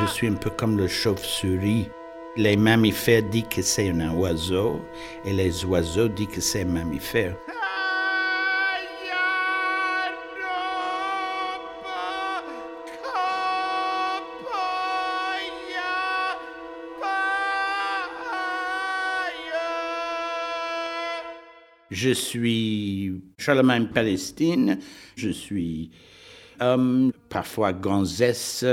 [0.00, 1.88] je suis un peu comme le chauve-souris.
[2.36, 4.80] Les mammifères disent que c'est un oiseau
[5.24, 7.36] et les oiseaux disent que c'est un mammifère.
[21.90, 24.78] Je suis Charlemagne Palestine,
[25.16, 25.90] je suis
[26.60, 28.64] homme, parfois gonzesse,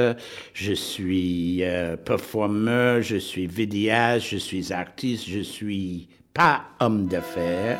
[0.53, 7.79] je suis euh, performeur, je suis vidéaste, je suis artiste, je suis pas homme d'affaires.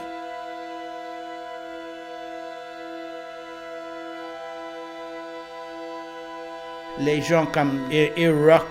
[6.99, 7.79] Les gens comme
[8.17, 8.65] Iraq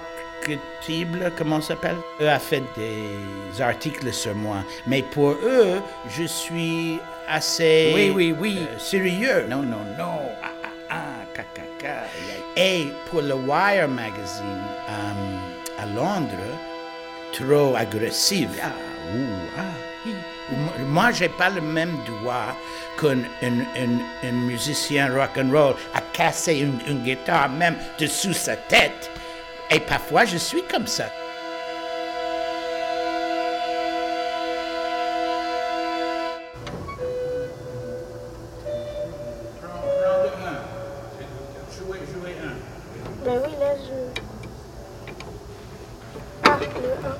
[1.37, 1.97] comment ça s'appelle?
[2.21, 4.59] Eux a fait des articles sur moi.
[4.87, 6.99] Mais pour eux, je suis
[7.29, 7.93] assez.
[7.95, 8.59] Oui, oui, oui.
[8.61, 9.47] Euh, sérieux.
[9.49, 10.21] Non, non, non.
[12.57, 16.31] Et pour le Wire magazine euh, à Londres,
[17.33, 18.49] trop agressif.
[18.63, 18.69] Ah,
[19.15, 19.63] ouh, ah.
[20.87, 22.57] Moi, j'ai pas le même doigt
[22.99, 29.11] qu'un un, musicien rock and roll à casser une, une guitare même dessous sa tête.
[29.71, 31.11] Et parfois, je suis comme ça.
[43.27, 44.21] Ben oui, là, je...
[46.45, 47.17] Ah, le 1.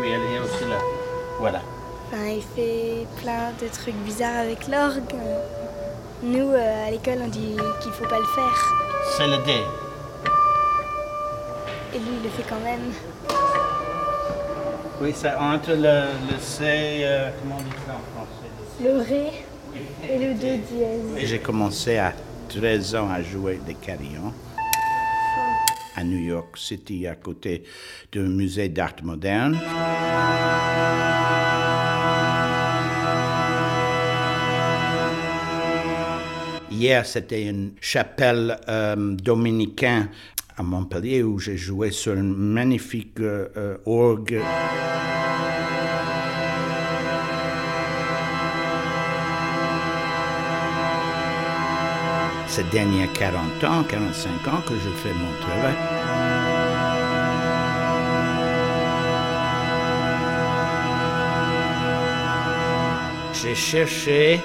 [0.00, 0.78] Oui, elle est aussi là.
[1.38, 1.60] Voilà.
[2.08, 5.14] Enfin, il fait plein de trucs bizarres avec l'orgue.
[6.24, 8.74] Nous, euh, à l'école, on dit qu'il faut pas le faire.
[9.16, 9.52] C'est le D.
[11.94, 12.92] Et lui, il le fait quand même.
[15.02, 18.48] Oui, c'est entre le, le C, euh, comment on dit ça en français?
[18.80, 19.32] Le Ré
[20.08, 21.28] et le Do dièse.
[21.28, 22.12] J'ai commencé à
[22.48, 24.32] 13 ans à jouer des carillons
[25.96, 27.64] à New York City, à côté
[28.12, 29.58] du musée d'art moderne.
[36.70, 40.10] Hier, c'était une chapelle euh, dominicaine
[40.56, 44.40] à Montpellier où j'ai joué sur une magnifique euh, orgue.
[52.52, 55.74] Ces derniers 40 ans, 45 ans que je fais mon travail.
[63.32, 64.38] J'ai cherché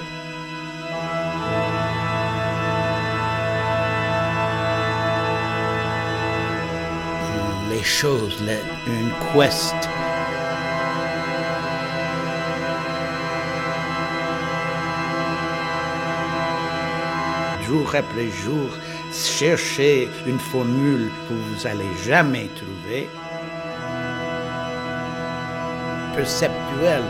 [7.70, 8.38] les choses,
[8.86, 10.07] une quest.
[17.68, 18.70] Jour après jour,
[19.12, 23.06] chercher une formule que vous allez jamais trouver.
[26.16, 27.04] Perceptuelle,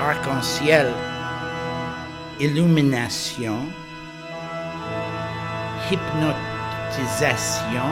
[0.00, 0.88] arc-en-ciel,
[2.40, 3.58] illumination,
[5.88, 7.88] hypnotisation,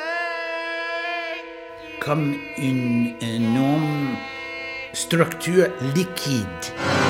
[2.05, 4.15] comme une énorme
[4.93, 7.02] structure liquide.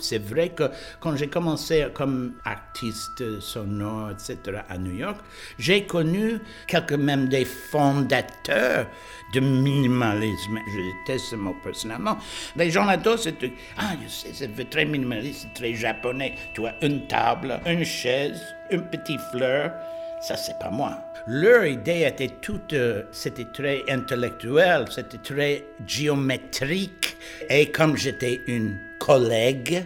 [0.00, 0.64] C'est vrai que
[1.00, 5.18] quand j'ai commencé comme artiste sonore, etc., à New York,
[5.58, 8.86] j'ai connu quelques même des fondateurs
[9.34, 10.58] de minimalisme.
[10.68, 12.18] Je déteste ce mot personnellement.
[12.56, 13.52] Les gens adorent ce truc.
[13.76, 16.34] Ah, je sais, c'est très minimaliste, très japonais.
[16.54, 18.40] Tu as une table, une chaise,
[18.70, 19.72] une petite fleur.
[20.20, 20.98] Ça, c'est pas moi.
[21.26, 27.16] Leur idée était toute, euh, c'était très intellectuel, c'était très géométrique.
[27.48, 29.84] Et comme j'étais une collègue,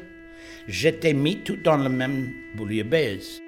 [0.66, 3.40] j'étais mis tout dans le même bouillabaisse.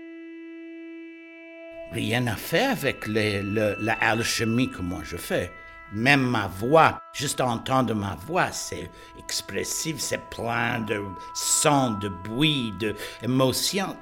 [1.93, 5.51] Rien à faire avec les, la alchimie que moi je fais.
[5.93, 11.01] Même ma voix, juste entendre ma voix, c'est expressif, c'est plein de
[11.35, 13.97] sons, de bruit, d'émotions.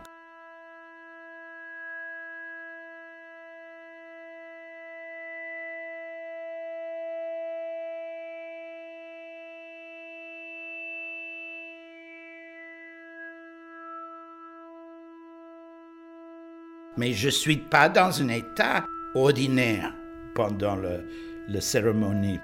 [16.96, 18.84] Mais je ne suis pas dans un état
[19.14, 19.94] ordinaire
[20.34, 22.40] pendant la cérémonie.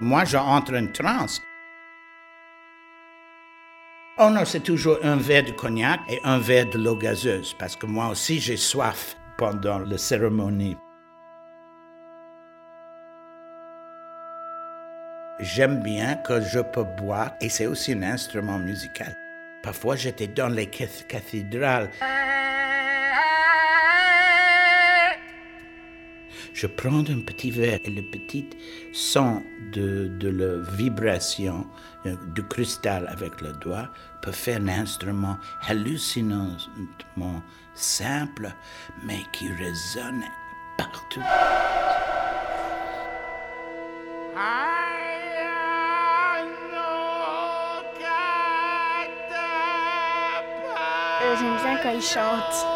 [0.00, 1.40] Moi, j'entre en transe.
[4.18, 7.74] Oh non, c'est toujours un verre de cognac et un verre de l'eau gazeuse, parce
[7.74, 10.76] que moi aussi j'ai soif pendant la cérémonie.
[15.38, 19.16] J'aime bien que je peux boire et c'est aussi un instrument musical.
[19.62, 21.90] Parfois, j'étais dans les cathédrales.
[26.52, 28.50] Je prends un petit verre et le petit
[28.92, 29.42] son
[29.72, 31.66] de, de la vibration
[32.06, 33.88] euh, du cristal avec le doigt
[34.20, 37.42] peut faire un instrument hallucinamment
[37.74, 38.52] simple,
[39.04, 40.22] mais qui résonne
[40.76, 41.22] partout.
[51.20, 52.66] J'aime bien quand il chante.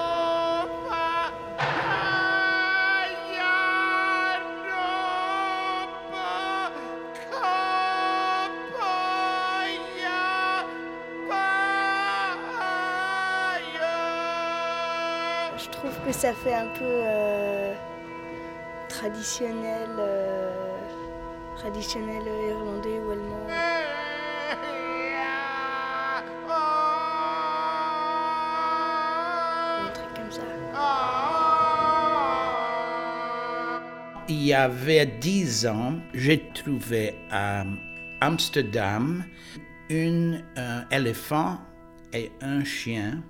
[15.57, 17.75] Je trouve que ça fait un peu euh,
[18.91, 20.53] traditionnel, euh,
[21.57, 23.84] traditionnel irlandais ou allemand.
[34.29, 37.65] Il y avait dix ans, j'ai trouvé à
[38.21, 39.25] Amsterdam
[39.91, 41.59] un euh, éléphant
[42.13, 43.23] et un chien.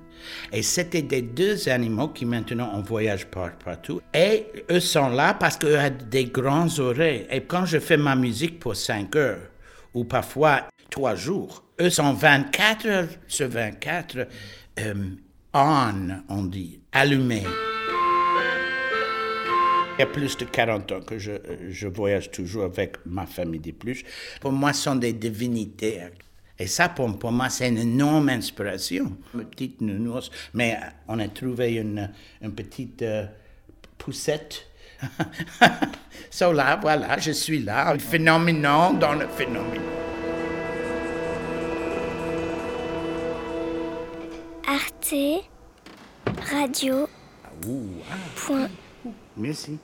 [0.53, 4.01] Et c'était des deux animaux qui maintenant on voyage partout.
[4.15, 7.27] Et eux sont là parce qu'ils ont des grands oreilles.
[7.31, 9.51] Et quand je fais ma musique pour cinq heures,
[9.95, 14.29] ou parfois trois jours, eux sont 24 heures sur 24
[14.79, 14.95] euh,
[15.55, 17.45] on, on dit, allumés.
[19.97, 21.33] Il y a plus de 40 ans que je,
[21.71, 24.03] je voyage toujours avec ma famille des plus.
[24.41, 26.01] Pour moi, ce sont des divinités.
[26.59, 29.17] Et ça, pour, pour moi, c'est une énorme inspiration.
[29.35, 32.11] Une petite nounours, mais on a trouvé une,
[32.43, 33.27] une petite euh,
[33.97, 34.67] poussette.
[36.31, 39.94] so là, voilà, je suis là, un phénomène dans le phénomène.
[45.15, 47.09] Radio.
[47.45, 48.17] Ah, ouh, ah.
[48.35, 48.69] Point
[49.37, 49.79] Merci.